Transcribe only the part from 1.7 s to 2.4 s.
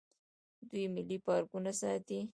ساتي.